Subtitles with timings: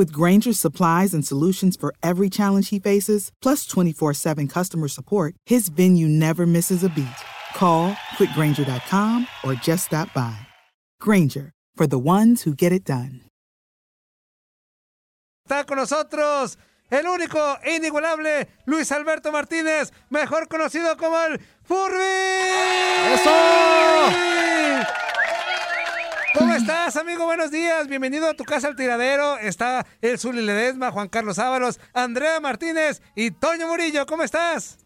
[0.00, 5.34] With Granger's supplies and solutions for every challenge he faces, plus 24 7 customer support,
[5.44, 7.20] his venue never misses a beat.
[7.54, 10.34] Call quickgranger.com or just stop by.
[11.00, 13.20] Granger, for the ones who get it done.
[15.46, 16.56] Está con nosotros
[16.90, 23.12] el único e inigualable Luis Alberto Martínez, mejor conocido como el Furby.
[23.12, 23.49] ¡Eso!
[26.40, 27.26] ¿Cómo estás, amigo?
[27.26, 27.86] Buenos días.
[27.86, 29.36] Bienvenido a tu casa al tiradero.
[29.36, 34.06] Está el Zuli Ledesma, Juan Carlos Ábalos, Andrea Martínez y Toño Murillo.
[34.06, 34.78] ¿Cómo estás?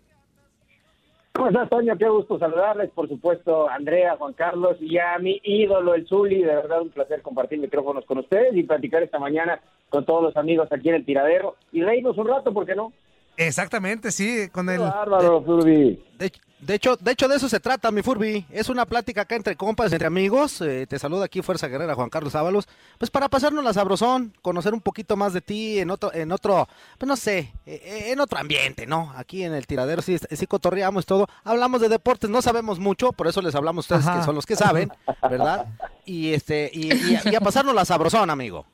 [1.32, 1.96] ¿Cómo estás, Toño?
[1.96, 6.42] Qué gusto saludarles, por supuesto, Andrea, Juan Carlos y a mi ídolo, el Zuli.
[6.42, 10.36] De verdad, un placer compartir micrófonos con ustedes y platicar esta mañana con todos los
[10.36, 12.92] amigos aquí en el tiradero y reírnos un rato, ¿por qué no?
[13.36, 14.80] Exactamente, sí, con el...
[14.80, 16.02] Bárbaro, Furby.
[16.18, 18.46] De, de hecho, de hecho, de eso se trata, mi Furby.
[18.50, 20.60] Es una plática acá entre compas, entre amigos.
[20.62, 22.66] Eh, te saluda aquí Fuerza Guerrera Juan Carlos Ábalos.
[22.96, 26.66] Pues para pasarnos la sabrosón, conocer un poquito más de ti en otro, en otro,
[26.96, 29.12] pues no sé, eh, en otro ambiente, ¿no?
[29.16, 31.26] Aquí en el tiradero sí, sí cotorreamos todo.
[31.42, 34.20] Hablamos de deportes, no sabemos mucho, por eso les hablamos a ustedes Ajá.
[34.20, 34.90] que son los que saben,
[35.28, 35.66] ¿verdad?
[36.06, 38.66] Y este, y, y- y a pasarnos la sabrosón, amigo.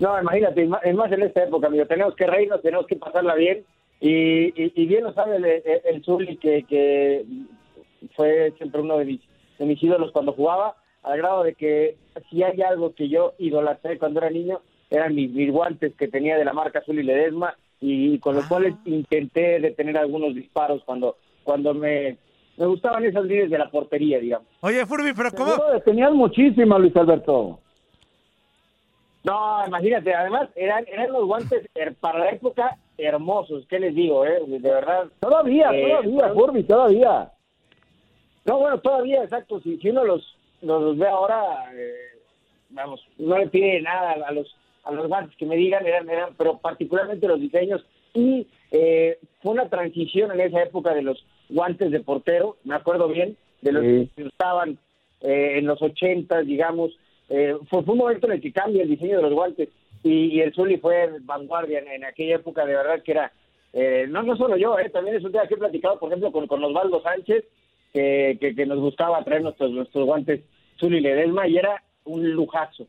[0.00, 1.86] No, imagínate, es más en esta época, amigo.
[1.86, 3.64] Tenemos que reírnos, tenemos que pasarla bien.
[4.00, 7.24] Y, y, y bien lo sabe el, el, el Zuli, que, que
[8.16, 9.20] fue siempre uno de mis,
[9.58, 11.96] de mis ídolos cuando jugaba, al grado de que
[12.30, 16.36] si hay algo que yo idolatré cuando era niño, eran mis, mis guantes que tenía
[16.36, 21.74] de la marca Zuli Ledesma y con los cuales intenté detener algunos disparos cuando, cuando
[21.74, 22.18] me,
[22.56, 24.48] me gustaban esas líneas de la portería, digamos.
[24.60, 25.52] Oye, Furby, pero ¿cómo?
[25.84, 27.60] tenías muchísimas, Luis Alberto.
[29.22, 31.68] No, imagínate, además eran, eran los guantes
[32.00, 34.40] para la época hermosos, ¿qué les digo, eh?
[34.46, 35.08] De verdad.
[35.20, 37.30] Todavía, Eh, todavía, Furby, todavía.
[38.46, 39.60] No, bueno, todavía, exacto.
[39.60, 41.92] Si, si uno los, los, los ve ahora, eh,
[42.70, 46.34] vamos, no le pide nada a los a los guantes que me digan, eran, eran,
[46.38, 47.84] pero particularmente los diseños.
[48.14, 53.06] Y eh, fue una transición en esa época de los guantes de portero, me acuerdo
[53.08, 54.10] bien, de los Sí.
[54.16, 54.78] que se usaban
[55.20, 56.92] eh, en los ochentas, digamos.
[57.30, 59.68] Eh, fue, fue un momento en el que cambia el diseño de los guantes
[60.02, 63.32] y, y el Zully fue vanguardia en, en aquella época, de verdad que era,
[63.72, 66.32] eh, no no solo yo, eh, también es un tema que he platicado, por ejemplo,
[66.32, 67.44] con, con Osvaldo Sánchez,
[67.92, 70.40] que, que, que nos gustaba traer nuestros, nuestros guantes
[70.78, 72.86] Zully Ledesma y era un lujazo.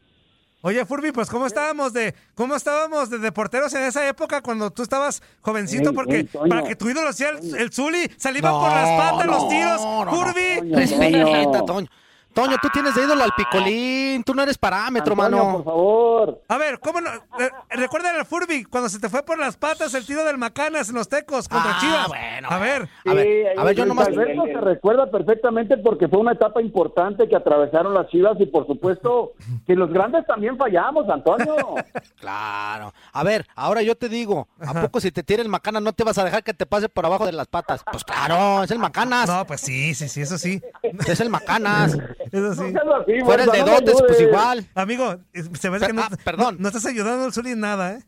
[0.63, 4.69] Oye, Furby, pues ¿cómo estábamos de cómo estábamos de, de porteros en esa época cuando
[4.69, 5.89] tú estabas jovencito?
[5.89, 6.49] Ey, Porque ey, Toño.
[6.49, 9.49] para que tu ídolo sea el, el Zuli, salía No, por las patas los no,
[9.49, 9.81] tiros.
[9.83, 10.11] no, no.
[10.11, 10.71] Furby.
[10.75, 11.87] Respeta, Toño.
[12.33, 14.23] Toño, tú tienes de ídolo al picolín.
[14.23, 15.53] Tú no eres parámetro, Antonio, mano.
[15.57, 16.41] por favor.
[16.47, 17.09] A ver, ¿cómo no?
[17.39, 20.89] Eh, recuerda al Furby cuando se te fue por las patas el tiro del Macanas
[20.89, 22.07] en los Tecos contra Ah, Chivas.
[22.07, 22.89] bueno, a ver.
[23.05, 24.07] A ver, Sí, a ver, yo nomás.
[24.07, 28.65] Alberto se recuerda perfectamente porque fue una etapa importante que atravesaron las Chivas y por
[28.67, 29.33] supuesto
[29.67, 31.55] que los grandes también fallamos, Antonio.
[32.19, 32.93] Claro.
[33.13, 36.03] A ver, ahora yo te digo, ¿a poco si te tira el Macanas no te
[36.03, 37.83] vas a dejar que te pase por abajo de las patas?
[37.91, 39.27] Pues claro, es el Macanas.
[39.27, 40.61] No, pues sí, sí, sí, eso sí.
[41.07, 41.97] Es el Macanas.
[42.31, 42.61] Eso sí.
[42.61, 44.65] No seas así, Fuera el Borja, de dotes, pues igual.
[44.75, 45.15] Amigo,
[45.53, 46.55] se ve que no, Ah, perdón.
[46.55, 47.99] no, no estás ayudando al Zuli en nada, ¿eh?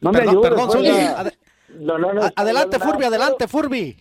[0.00, 0.78] No me perdón, ayudes, perdón, Borja.
[0.78, 0.90] Zuli.
[0.90, 1.38] Ade-
[1.80, 3.96] No, no, no, a- adelante, no, no, Furby, no, adelante, Furby.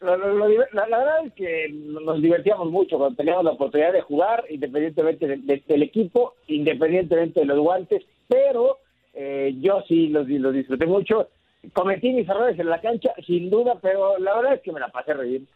[0.00, 3.52] Lo- lo- lo diver- la, la verdad es que nos divertíamos mucho cuando teníamos la
[3.52, 8.78] oportunidad de jugar, independientemente de- de- del equipo, independientemente de los guantes, pero
[9.14, 11.28] eh, yo sí los, los disfruté mucho.
[11.74, 14.88] Cometí mis errores en la cancha, sin duda, pero la verdad es que me la
[14.88, 15.48] pasé re bien.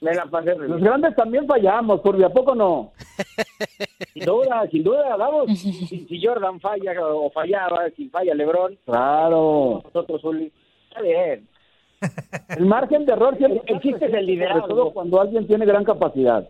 [0.00, 2.92] Me la pasé re Los grandes también fallamos, Furby, ¿a poco no?
[4.12, 5.46] Sin duda, sin duda, vamos.
[5.56, 5.72] Si,
[6.06, 9.80] si Jordan falla o fallaba, si falla LeBron, Claro.
[9.84, 10.52] nosotros, Uli,
[10.88, 11.48] está bien.
[12.56, 14.60] El margen de error siempre chiste es el liderazgo.
[14.62, 16.46] sobre todo cuando alguien tiene gran capacidad.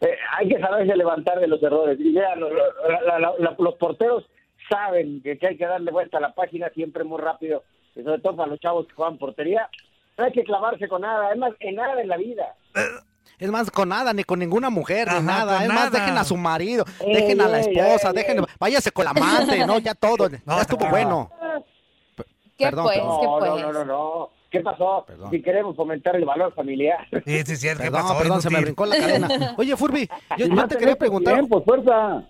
[0.00, 1.98] Eh, hay que saberse levantar de los errores.
[2.00, 4.24] Y vean, lo- lo- la- la- la- los porteros
[4.68, 7.62] saben que, que hay que darle vuelta a la página siempre muy rápido
[7.94, 9.68] y sobre todo para los chavos que juegan portería,
[10.18, 12.54] no hay que clavarse con nada, además en nada en la vida.
[13.38, 15.62] Es más, con nada, ni con ninguna mujer, Ajá, ni nada.
[15.64, 18.44] Es más, dejen a su marido, Ey, dejen a la esposa, ey, dejen, ey.
[18.60, 19.78] váyase con la amante, ¿no?
[19.78, 21.30] Ya todo, ya estuvo bueno.
[22.56, 22.98] ¿Qué Perdón, pues?
[22.98, 23.18] perdón.
[23.20, 23.50] ¿Qué No, pues?
[23.50, 24.30] no, no, no, no.
[24.50, 25.04] ¿Qué pasó?
[25.06, 25.30] Perdón.
[25.30, 26.98] Si queremos fomentar el valor familiar.
[27.24, 28.18] Sí, sí, sí, ¿qué Perdón, pasó?
[28.18, 29.28] perdón, se me brincó la cadena.
[29.56, 31.34] Oye, Furby, yo, Y yo más te quería preguntar.
[31.34, 32.22] tiempos, fuerza.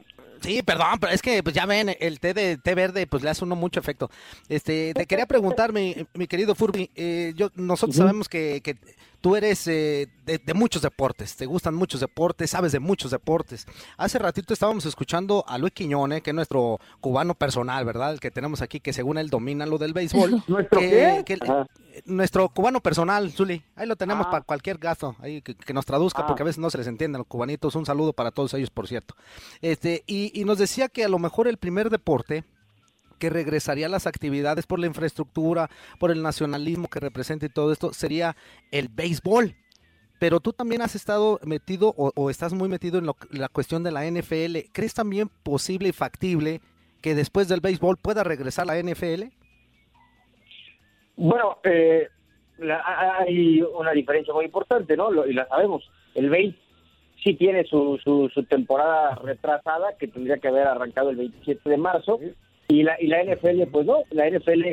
[0.43, 3.31] Sí, perdón, pero es que pues ya ven, el té de té verde pues le
[3.31, 4.11] hace uno mucho efecto.
[4.49, 8.77] Este, te quería preguntar, mi, mi querido Furby, eh, yo, nosotros sabemos que, que
[9.23, 13.67] tú eres eh, de, de muchos deportes, te gustan muchos deportes, sabes de muchos deportes.
[13.97, 18.13] Hace ratito estábamos escuchando a Luis Quiñone, que es nuestro cubano personal, ¿verdad?
[18.13, 20.43] El que tenemos aquí, que según él domina lo del béisbol.
[20.49, 21.39] ¿Nuestro que- qué?
[21.39, 21.67] que-
[22.05, 23.63] nuestro cubano personal, Zuli.
[23.77, 24.31] Ahí lo tenemos Ah.
[24.31, 26.27] para cualquier gasto, ahí que, que nos traduzca, Ah.
[26.27, 27.75] porque a veces no se les entiende a los cubanitos.
[27.77, 29.15] Un saludo para todos ellos, por cierto.
[29.61, 32.45] Este, y, y nos decía que a lo mejor el primer deporte
[33.23, 35.71] que regresaría a las actividades por la infraestructura,
[36.01, 38.35] por el nacionalismo que representa y todo esto, sería
[38.73, 39.55] el béisbol.
[40.19, 43.85] Pero tú también has estado metido o, o estás muy metido en lo- la cuestión
[43.85, 44.73] de la NFL.
[44.73, 46.61] ¿Crees también posible y factible
[47.01, 49.31] que después del béisbol pueda regresar la NFL?
[51.17, 52.09] Bueno, eh,
[52.59, 52.83] la-
[53.21, 55.13] hay una diferencia muy importante, ¿no?
[55.13, 55.89] Lo- y la sabemos.
[56.17, 56.57] El BASE
[57.23, 61.77] sí tiene su, su, su temporada retrasada, que tendría que haber arrancado el 27 de
[61.77, 62.19] marzo,
[62.81, 64.65] y la, y la NFL, pues no, la NFL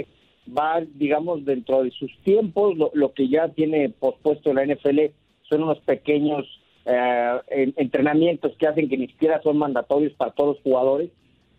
[0.57, 4.99] va, digamos, dentro de sus tiempos, lo, lo que ya tiene pospuesto la NFL
[5.43, 6.45] son unos pequeños
[6.85, 11.09] eh, en- entrenamientos que hacen que ni siquiera son mandatorios para todos los jugadores,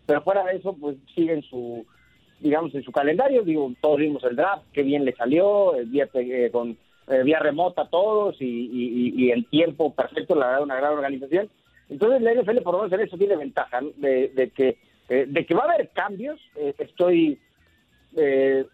[0.05, 1.85] pero fuera de eso, pues siguen su,
[2.39, 3.43] digamos, en su calendario.
[3.43, 6.77] Digo, todos vimos el draft, qué bien le salió, el vía, eh, con
[7.07, 10.93] eh, vía remota a todos y, y, y- en tiempo perfecto, la verdad, una gran
[10.93, 11.49] organización.
[11.89, 13.89] Entonces, la NFL, por lo menos en eso, tiene ventaja ¿no?
[13.97, 14.77] de, de que
[15.13, 16.39] eh, de que va a haber cambios.
[16.55, 17.37] eh, estoy
[18.15, 18.65] eh,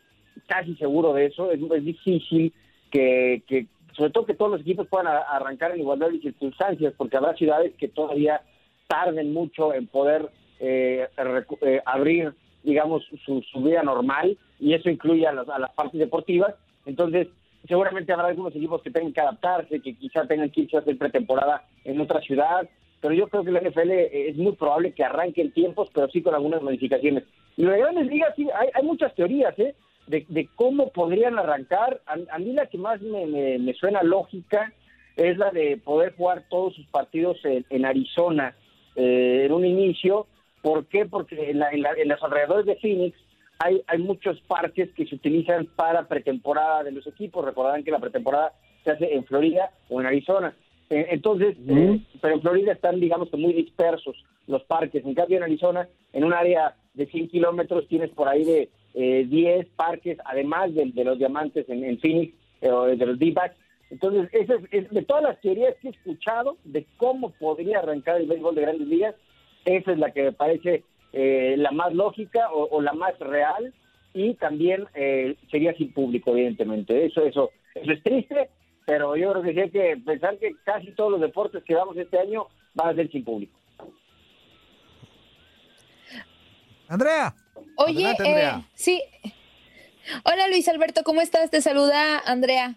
[0.47, 1.51] casi seguro de eso.
[1.51, 2.53] Es, es difícil
[2.91, 3.65] que, que,
[3.97, 7.73] sobre todo, que todos los equipos puedan arrancar en igualdad de circunstancias, porque habrá ciudades
[7.79, 8.41] que todavía
[8.87, 10.29] tarden mucho en poder
[10.59, 11.07] eh,
[11.61, 15.99] eh, abrir, digamos, su, su vida normal, y eso incluye a, las- a las partes
[15.99, 16.53] deportivas.
[16.85, 17.27] Entonces,
[17.67, 20.97] seguramente habrá algunos equipos que tengan que adaptarse, que quizá tengan que irse a hacer
[20.97, 22.67] pretemporada en otra ciudad,
[23.01, 26.21] pero yo creo que la NFL es muy probable que arranque en tiempos, pero sí
[26.21, 27.23] con algunas modificaciones.
[27.55, 29.75] Y lo de grandes ligas, sí, hay, muchas teorías, ¿eh?
[30.07, 32.01] De, de cómo podrían arrancar.
[32.05, 34.71] A, a mí la que más me, me- me suena lógica
[35.15, 38.55] es la de poder jugar todos sus partidos en, en Arizona
[38.95, 40.27] eh, en un inicio.
[40.61, 41.05] ¿Por qué?
[41.05, 43.17] Porque en, la- en la- en los alrededores de Phoenix
[43.59, 47.43] hay, hay muchos parques que se utilizan para pretemporada de los equipos.
[47.43, 48.53] Recordarán que la pretemporada
[48.83, 50.55] se hace en Florida o en Arizona.
[50.89, 54.15] Eh, entonces, eh, pero en Florida están, digamos que muy dispersos
[54.47, 55.05] los parques.
[55.05, 59.25] En cambio, en Arizona, en un área de 100 kilómetros, tienes por ahí de eh,
[59.29, 63.55] 10 parques, además del- de, los diamantes en, en Phoenix, eh, o de los D-backs.
[63.91, 68.19] Entonces, esa es, es- de todas las teorías que he escuchado de cómo podría arrancar
[68.19, 69.15] el béisbol de grandes ligas,
[69.65, 70.83] esa es la que me parece
[71.13, 73.73] eh, la más lógica o, o la más real
[74.13, 77.05] y también eh, sería sin público, evidentemente.
[77.05, 78.49] Eso, eso, eso es triste,
[78.87, 81.97] pero yo creo que sí hay que pensar que casi todos los deportes que vamos
[81.97, 83.53] este año van a ser sin público.
[86.87, 87.35] Andrea.
[87.75, 88.61] Oye, Adelante, eh, Andrea.
[88.75, 89.03] sí.
[90.23, 91.51] Hola Luis Alberto, ¿cómo estás?
[91.51, 92.75] Te saluda Andrea.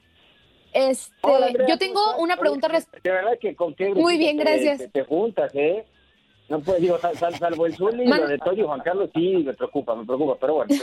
[0.72, 4.36] Este, Hola, Andrea, yo ¿cómo tengo una pregunta De verdad que con qué Muy bien,
[4.36, 4.78] gracias.
[4.78, 5.86] Te, te juntas, ¿eh?
[6.50, 9.08] No puedes, digo, sal- sal- salvo el Zuli, Man- lo de Toyo y Juan Carlos
[9.14, 10.74] sí me preocupa, me preocupa, pero bueno.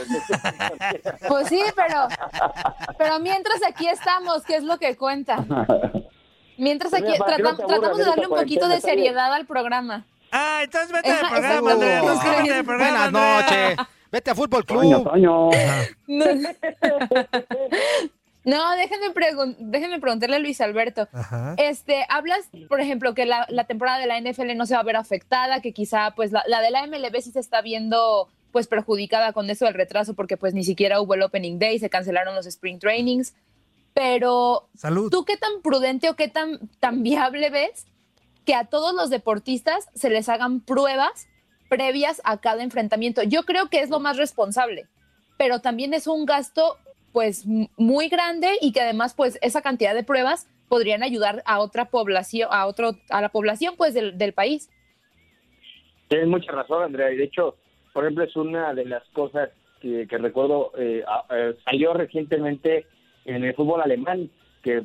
[1.28, 2.08] Pues sí, pero,
[2.96, 5.44] pero mientras aquí estamos, ¿qué es lo que cuenta?
[6.56, 10.06] Mientras Pues aquí mira, no tratamos de darle un poquito de seriedad al programa.
[10.32, 11.70] Ah, entonces vete del programa.
[11.72, 12.02] Andrea.
[12.64, 13.76] Programa, Buenas noches.
[14.10, 15.12] Vete a Fútbol Toño, Club.
[15.12, 15.50] Toño.
[16.06, 16.24] No,
[18.48, 21.08] no déjenme, pregun- déjenme preguntarle a Luis Alberto.
[21.12, 21.54] Ajá.
[21.58, 24.84] Este, hablas, por ejemplo, que la, la temporada de la NFL no se va a
[24.84, 28.66] ver afectada, que quizá pues la, la de la MLB sí se está viendo pues
[28.66, 32.34] perjudicada con eso del retraso porque pues ni siquiera hubo el opening day, se cancelaron
[32.34, 33.34] los spring trainings.
[33.94, 35.10] Pero Salud.
[35.10, 37.86] ¿tú qué tan prudente o qué tan, tan viable ves
[38.44, 41.26] que a todos los deportistas se les hagan pruebas
[41.68, 43.22] previas a cada enfrentamiento?
[43.22, 44.86] Yo creo que es lo más responsable,
[45.36, 46.76] pero también es un gasto
[47.12, 51.86] pues muy grande y que además pues esa cantidad de pruebas podrían ayudar a otra
[51.86, 54.70] población, a otro, a la población pues del, del país.
[56.08, 57.10] Tienes mucha razón, Andrea.
[57.10, 57.56] Y de hecho,
[57.92, 59.50] por ejemplo, es una de las cosas
[59.80, 62.86] que, que recuerdo, eh, eh, salió recientemente
[63.24, 64.30] en el fútbol alemán,
[64.62, 64.84] que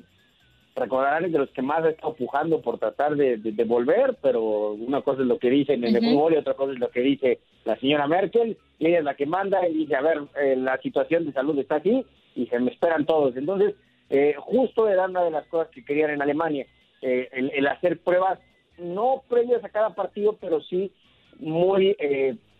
[0.76, 4.72] recordarán es de los que más ha estado pujando por tratar de, de, volver, pero
[4.74, 7.02] una cosa es lo que dicen en el fútbol y otra cosa es lo que
[7.02, 10.56] dice la señora Merkel, y ella es la que manda y dice, a ver, eh,
[10.56, 13.36] la situación de salud está aquí y se me esperan todos.
[13.38, 13.76] Entonces,
[14.10, 16.66] eh, justo era una de las cosas que querían en Alemania,
[17.02, 18.40] eh, el, hacer pruebas
[18.78, 20.92] no previas a cada partido, pero sí
[21.40, 21.96] muy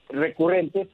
[0.10, 0.88] recurrentes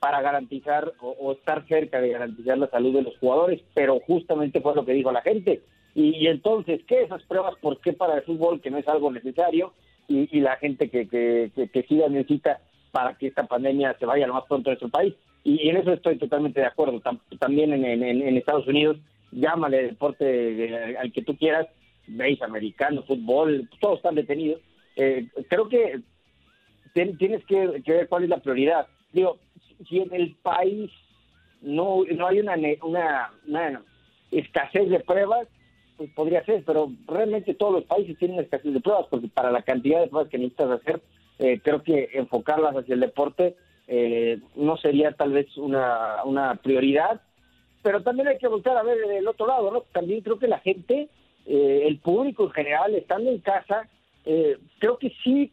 [0.00, 4.74] para garantizar o, estar cerca de garantizar la salud de los jugadores, pero justamente fue
[4.74, 5.60] lo que dijo la gente.
[5.94, 7.54] Y, entonces, ¿qué esas pruebas?
[7.60, 9.74] ¿Por qué para el fútbol que no es algo necesario?
[10.08, 14.26] Y, la gente que, que, que, sí la necesita para que esta pandemia se vaya
[14.26, 15.14] lo más pronto a nuestro país.
[15.44, 17.00] Y, en eso estoy totalmente de acuerdo.
[17.38, 18.96] también en, Estados Unidos,
[19.30, 21.66] llámale deporte al que tú quieras,
[22.06, 24.62] veis americano, fútbol, todos están detenidos.
[24.96, 26.00] Eh, creo que
[26.94, 28.86] tienes que ver cuál es la prioridad.
[29.12, 29.38] Digo,
[29.88, 30.90] si en el país
[31.62, 33.82] no, no hay una, una, una
[34.30, 35.48] escasez de pruebas,
[35.96, 39.62] pues podría ser, pero realmente todos los países tienen escasez de pruebas, porque para la
[39.62, 41.00] cantidad de pruebas que necesitas hacer,
[41.38, 43.56] eh, creo que enfocarlas hacia el deporte
[43.86, 47.20] eh, no sería tal vez una, una prioridad,
[47.82, 49.80] pero también hay que volver a ver el otro lado, ¿no?
[49.92, 51.08] También creo que la gente,
[51.46, 53.88] eh, el público en general, estando en casa,
[54.78, 55.50] creo que sí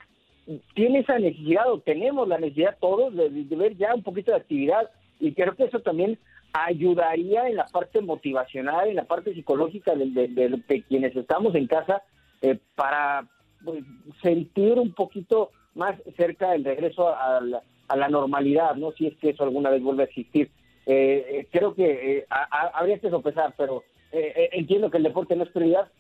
[0.74, 4.90] tiene esa necesidad o tenemos la necesidad todos de, ver ya un poquito de actividad
[5.20, 6.18] y creo que eso también
[6.54, 12.02] ayudaría en la parte motivacional, en la parte psicológica de, quienes estamos en casa
[12.42, 13.28] eh, para
[13.64, 13.84] pues,
[14.22, 18.92] sentir un poquito más cerca el regreso a la, normalidad, ¿no?
[18.94, 20.50] Si es que eso alguna vez vuelve a existir.
[20.86, 25.92] Eh, eh, creo que habría que sopesar, pero entiendo que el deporte no es prioridad,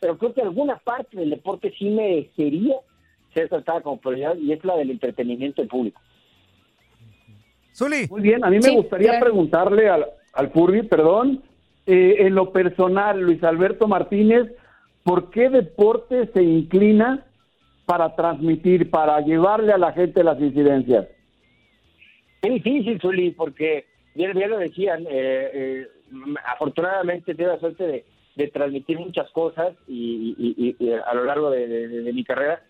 [0.00, 2.76] pero creo que alguna parte del deporte sí merecería
[3.32, 6.00] ser tratada como prioridad y es la del entretenimiento público.
[7.72, 8.06] Zuli.
[8.08, 11.42] Muy bien, a mí me gustaría preguntarle al, al Furby, perdón,
[11.86, 14.52] eh, en lo personal, Luis Alberto Martínez,
[15.02, 17.26] ¿por qué deporte se inclina
[17.86, 21.08] para transmitir, para llevarle a la gente las incidencias?
[22.42, 25.88] Es difícil, Zuli, porque bien, bien lo decían, eh, eh,
[26.46, 28.04] afortunadamente tengo la suerte de,
[28.54, 32.62] transmitir muchas cosas y, a lo largo de mi carrera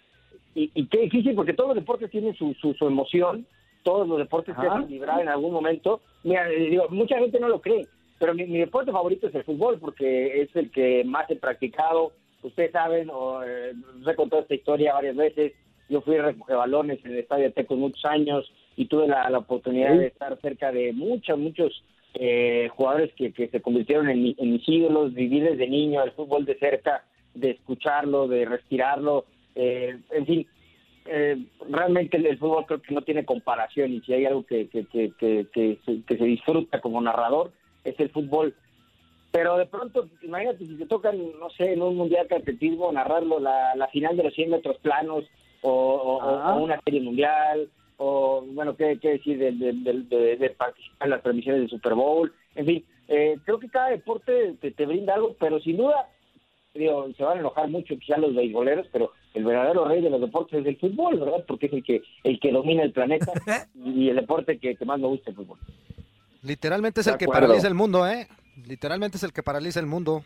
[0.55, 3.47] y, y, qué difícil, porque todos los deportes tienen su, su, emoción,
[3.83, 6.01] todos los deportes se hacen vibrar en algún momento.
[6.25, 7.87] Mira, digo, mucha gente no lo cree,
[8.19, 12.13] pero mi, deporte favorito es el fútbol, porque es el que más he practicado.
[12.43, 13.73] Ustedes saben, o, eh,
[14.07, 15.53] he contado esta historia varias veces.
[15.89, 19.29] Yo fui a recoger balones en el Estadio de Tecos muchos años y tuve la,
[19.31, 24.35] la oportunidad de estar cerca de muchos, muchos eh, jugadores que, que se convirtieron en,
[24.37, 27.05] en mis ídolos, vivir desde niño el fútbol de cerca,
[27.35, 30.47] de escucharlo, de respirarlo eh, en fin,
[31.07, 31.37] eh,
[31.69, 35.13] realmente el, fútbol creo que no tiene comparación y si hay algo que, que, que,
[35.19, 37.53] que, se, disfruta como narrador
[37.85, 38.55] es el fútbol.
[39.33, 43.39] Pero de pronto, imagínate si te tocan, no sé, en un mundial de atletismo, narrarlo
[43.39, 45.25] la, la final de los 100 metros planos
[45.63, 51.63] o, una serie mundial o, bueno, qué, qué decir de, de, participar en las transmisiones
[51.63, 52.33] de Super Bowl.
[52.55, 56.09] En fin, eh, creo que cada deporte te, te brinda algo, pero sin duda
[56.75, 60.21] digo, se van a enojar mucho quizá los beisboleros, pero el verdadero rey de los
[60.21, 61.45] deportes es el fútbol, ¿verdad?
[61.47, 63.33] Porque es el que el que domina el planeta
[63.75, 65.59] y el deporte que, más me gusta el fútbol.
[66.43, 68.27] Literalmente es el que paraliza el mundo, ¿eh?
[68.67, 70.25] Literalmente es el que paraliza el mundo,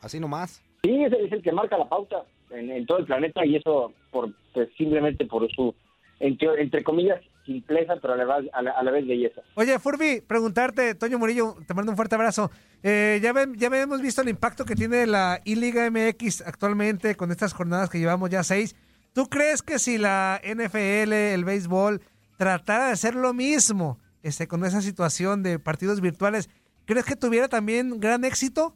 [0.00, 0.62] así nomás.
[0.82, 4.32] Sí, es, es el que marca la pauta en, todo el planeta y eso por
[4.52, 5.74] pues, simplemente por su
[6.20, 9.40] entre, entre comillas simpleza, pero a la, vez, a la, vez belleza.
[9.54, 12.50] Oye, Furby, preguntarte, Toño Murillo, te mando un fuerte abrazo.
[12.82, 17.54] Eh, ya, ya hemos visto el impacto que tiene la I-Liga MX actualmente con estas
[17.54, 18.76] jornadas que llevamos ya seis.
[19.14, 22.02] ¿Tú crees que si la NFL, el béisbol,
[22.36, 26.50] tratara de hacer lo mismo este, con esa situación de partidos virtuales,
[26.84, 28.74] ¿crees que tuviera también gran éxito?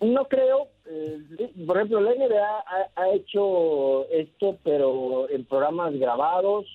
[0.00, 0.68] No creo.
[0.92, 2.64] Eh, por ejemplo, la NBA
[2.96, 6.66] ha, hecho esto, pero en programas grabados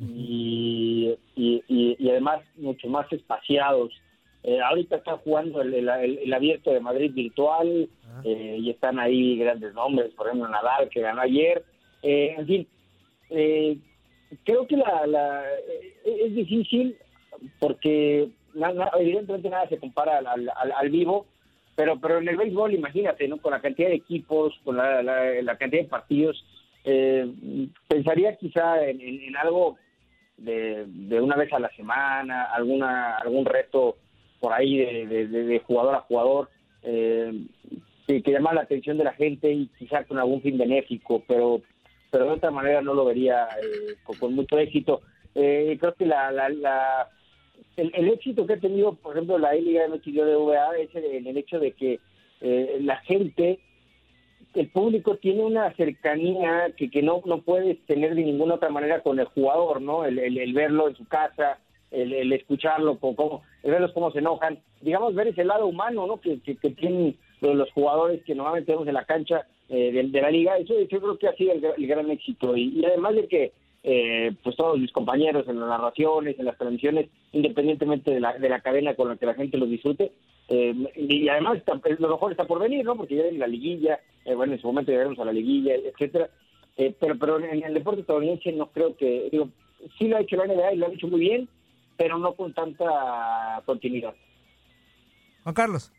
[0.00, 3.92] y, y, además mucho más espaciados.
[4.42, 8.22] Eh, ahorita está jugando el, abierto de Madrid virtual ah.
[8.24, 11.64] eh, y están ahí grandes nombres, por ejemplo Nadal que ganó ayer.
[12.02, 12.68] en fin,
[13.28, 15.44] creo que la,
[16.04, 16.96] es difícil
[17.60, 18.28] porque
[18.98, 21.26] evidentemente nada se compara al, al vivo
[21.76, 23.38] pero pero en el béisbol, imagínate, ¿no?
[23.38, 26.44] Con la cantidad de equipos, con la, la, cantidad de partidos,
[26.84, 27.26] eh,
[27.88, 29.76] pensaría quizá en, algo
[30.36, 33.96] de, de, una vez a la semana, alguna algún reto
[34.40, 36.50] por ahí de, de, jugador a jugador,
[36.82, 37.32] eh,
[38.06, 41.62] que, que llama la atención de la gente y quizá con algún fin benéfico, pero
[42.12, 45.00] pero de otra manera no lo vería eh, con, mucho éxito.
[45.34, 47.08] Eh, creo que la, la, la
[47.76, 51.58] el, éxito que ha tenido, por ejemplo, la Liga MX de es el, el, hecho
[51.58, 52.00] de que
[52.40, 53.60] eh, la gente,
[54.54, 59.02] el público tiene una cercanía que, que no, no puedes tener de ninguna otra manera
[59.02, 60.04] con el jugador, ¿no?
[60.04, 61.58] El, el, verlo en su casa,
[61.90, 66.20] el, el escucharlo, como, el verlos cómo se enojan, digamos, ver ese lado humano, ¿no?
[66.20, 70.58] Que, que, tienen los jugadores que normalmente vemos en la cancha eh, de, la liga,
[70.58, 72.56] eso yo creo que ha sido el, gran éxito.
[72.56, 73.52] Y, además de que,
[73.84, 78.48] eh, pues todos mis compañeros en las narraciones, en las transmisiones, independientemente de la, de
[78.48, 80.12] la cadena con la que la gente los disfrute,
[80.48, 81.62] eh, y además
[81.98, 82.96] lo mejor está por venir, ¿no?
[82.96, 86.28] Porque ya en la liguilla, eh, bueno, en su momento llegaremos a la liguilla, etcétera.
[86.76, 89.48] Eh, pero pero en el deporte estadounidense no creo que, digo,
[89.98, 91.48] sí lo ha hecho la NBA y lo ha hecho muy bien,
[91.96, 94.14] pero no con tanta continuidad.
[95.42, 95.92] Juan Carlos.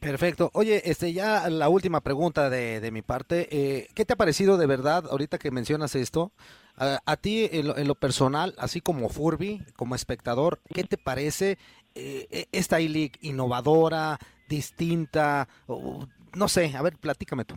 [0.00, 0.50] Perfecto.
[0.52, 3.48] Oye, este ya la última pregunta de, de mi parte.
[3.50, 6.32] Eh, ¿Qué te ha parecido de verdad, ahorita que mencionas esto,
[6.76, 11.58] a, ti en lo, en lo, personal, así como Furby, como espectador, ¿qué te parece
[11.94, 15.48] eh, e, esta e innovadora, distinta?
[15.68, 17.54] no sé, a ver, platícame tú.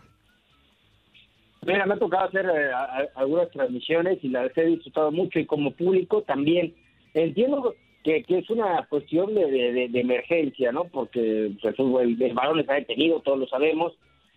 [1.65, 2.71] Mira, me ha tocado hacer eh,
[3.15, 6.75] algunas transmisiones y las he disfrutado mucho y como público también.
[7.13, 10.85] Entiendo que, que es una cuestión de, de, emergencia, ¿no?
[10.85, 13.93] Porque pues, el, el balón está detenido, todos lo sabemos,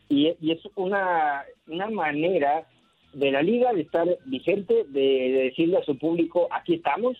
[0.08, 2.66] y, y es una, una manera
[3.12, 7.16] de la liga de estar vigente, de decirle a su público, aquí estamos,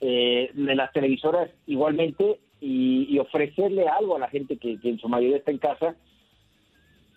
[0.00, 5.36] eh, de las televisoras igualmente y, ofrecerle algo a la gente que, en su mayoría
[5.36, 5.94] está en casa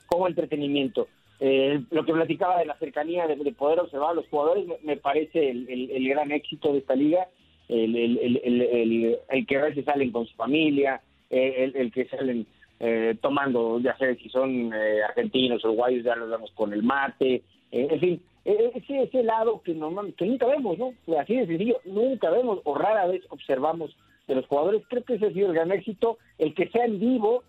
[0.07, 1.07] como entretenimiento.
[1.39, 5.49] Eh, lo que platicaba de la cercanía, de, poder observar a los jugadores, me, parece
[5.49, 7.27] el, gran éxito de esta liga,
[7.69, 12.45] el, el, que a veces salen con su familia, eh, el, que salen
[13.21, 18.23] tomando, ya sé si son argentinos, uruguayos, ya los damos con el mate, en fin,
[18.45, 20.93] e-, ese, ese lado que, que nunca vemos, ¿no?
[21.17, 23.95] Así de sencillo, nunca vemos o rara vez observamos
[24.27, 24.83] de los jugadores.
[24.89, 26.17] Creo que ese ha sido el gran éxito.
[26.37, 27.43] El que sea en vivo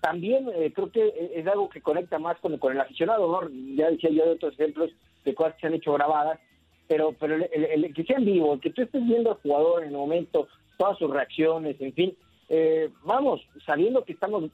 [0.00, 3.48] también eh, creo que es algo que conecta más con, con el aficionado, ¿no?
[3.76, 4.90] Ya decía yo de otros ejemplos
[5.24, 6.40] de cosas que se han hecho grabadas,
[6.88, 9.90] pero pero el, que sea en vivo, el que tú estés viendo al jugador en
[9.90, 12.16] el momento, todas sus reacciones, en fin,
[12.48, 14.44] eh, vamos, sabiendo que estamos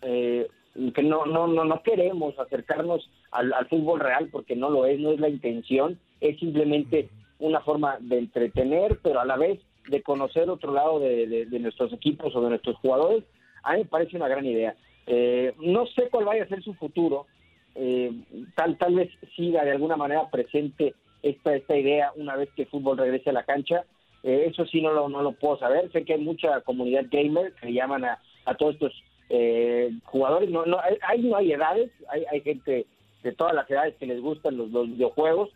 [0.00, 0.48] eh,
[0.94, 5.10] que no, no, no, no queremos acercarnos al, fútbol real porque no lo es, no
[5.10, 10.48] es la intención, es simplemente una forma de entretener, pero a la vez de conocer
[10.48, 13.24] otro lado de, nuestros equipos o de nuestros jugadores,
[13.64, 14.76] a mí me parece una gran idea.
[15.06, 17.26] Eh, no sé cuál vaya a ser su futuro,
[17.74, 18.12] eh,
[18.54, 22.68] tal, tal vez siga de alguna manera presente esta, esta idea una vez que el
[22.68, 23.84] fútbol regrese a la cancha,
[24.22, 27.54] eh, eso sí no lo, no lo puedo saber, sé que hay mucha comunidad gamer
[27.54, 28.92] que llaman a, a todos estos
[29.30, 32.86] eh, jugadores, no, no, hay, no hay edades, hay, hay gente
[33.22, 35.50] de todas las edades que les gustan los, videojuegos.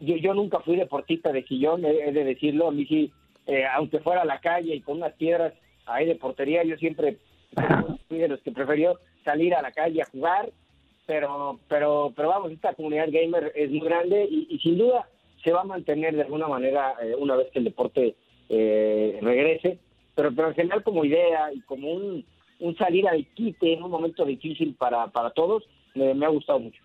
[0.00, 3.12] Yo, yo nunca fui deportista de sillón, he, de decirlo, a mí sí,
[3.46, 5.54] eh, aunque fuera a la calle y con unas piedras
[5.86, 7.16] ahí de portería, yo siempre
[8.08, 10.50] fui de los que preferió salir a la calle a jugar,
[11.06, 15.08] pero, pero, pero vamos, esta comunidad gamer es muy grande y, sin duda
[15.42, 18.14] se va a mantener de alguna manera eh, una vez que el deporte
[18.48, 19.78] eh, regrese,
[20.14, 22.24] pero, pero en general como idea y como un
[22.60, 26.82] un salir al quite en un momento difícil para, para todos, me, ha gustado mucho.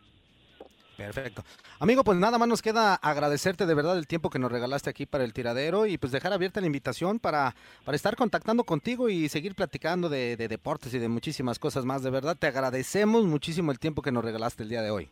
[0.97, 1.41] Perfecto.
[1.79, 5.05] Amigo, pues nada más nos queda agradecerte de verdad el tiempo que nos regalaste aquí
[5.05, 9.27] para el tiradero y pues dejar abierta la invitación para, para estar contactando contigo y
[9.29, 12.03] seguir platicando de, deportes y de muchísimas cosas más.
[12.03, 15.09] De verdad, te agradecemos muchísimo el tiempo que nos regalaste el día de hoy.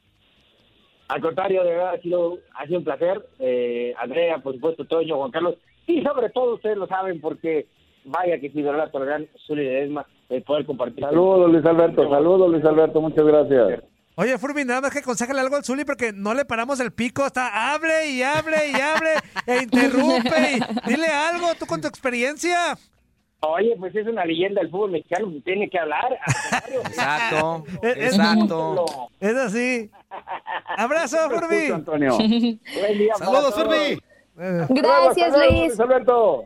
[1.07, 3.27] Al contrario, de verdad ha sido, ha sido un placer.
[3.39, 5.55] Eh, Andrea, por supuesto, Toño, Juan Carlos,
[5.87, 7.67] y sobre todo ustedes lo saben porque
[8.05, 11.03] vaya que sí, verdad, por gran Zuli de Esma, el poder compartir.
[11.03, 13.83] Saludos, Luis Alberto, saludos, Luis Alberto, muchas gracias.
[14.21, 17.25] Oye, Furby, nada más que aconsejale algo al Zuli porque no le paramos el pico,
[17.25, 19.09] está hable y hable y hable
[19.47, 22.77] e interrumpe y dile algo, tú con tu experiencia.
[23.39, 26.19] Oye, pues es una leyenda del fútbol mexicano, tiene que hablar.
[26.85, 29.09] Exacto, exacto.
[29.19, 29.89] Es así.
[30.77, 31.71] Abrazo, Furby.
[31.71, 32.11] Antonio.
[33.17, 33.99] Saludos, Furby.
[34.69, 35.79] Gracias, Luis.
[35.79, 36.45] Alberto.